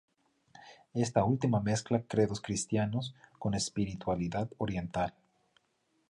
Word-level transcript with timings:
Esta 0.95 1.23
última 1.23 1.59
mezcla 1.59 2.01
credos 2.01 2.41
cristianos 2.41 3.13
con 3.37 3.53
espiritualidad 3.53 4.49
oriental. 4.57 5.13